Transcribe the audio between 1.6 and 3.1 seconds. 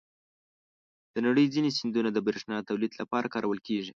سیندونه د بریښنا تولید